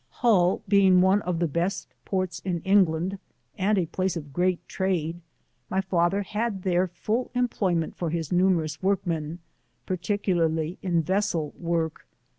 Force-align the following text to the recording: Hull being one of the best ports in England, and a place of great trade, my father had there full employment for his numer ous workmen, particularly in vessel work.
Hull 0.09 0.63
being 0.67 0.99
one 0.99 1.21
of 1.21 1.37
the 1.37 1.47
best 1.47 1.93
ports 2.05 2.39
in 2.43 2.61
England, 2.61 3.19
and 3.55 3.77
a 3.77 3.85
place 3.85 4.17
of 4.17 4.33
great 4.33 4.67
trade, 4.67 5.21
my 5.69 5.79
father 5.79 6.23
had 6.23 6.63
there 6.63 6.87
full 6.87 7.29
employment 7.35 7.95
for 7.95 8.09
his 8.09 8.29
numer 8.29 8.63
ous 8.63 8.81
workmen, 8.81 9.37
particularly 9.85 10.79
in 10.81 11.03
vessel 11.03 11.53
work. 11.55 12.07